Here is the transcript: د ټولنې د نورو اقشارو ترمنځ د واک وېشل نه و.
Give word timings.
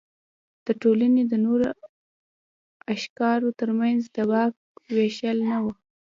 د 0.65 0.67
ټولنې 0.81 1.23
د 1.31 1.33
نورو 1.45 1.67
اقشارو 2.93 3.49
ترمنځ 3.59 4.01
د 4.15 4.17
واک 4.31 4.53
وېشل 4.95 5.37
نه 5.49 5.57
و. 5.63 5.65